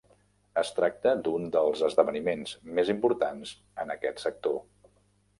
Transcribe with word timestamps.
Es 0.59 0.69
tracta 0.75 1.11
d'un 1.25 1.43
dels 1.55 1.83
esdeveniments 1.87 2.53
més 2.79 2.89
importants 2.93 3.51
en 3.85 3.93
aquest 3.97 4.23
sector. 4.25 4.57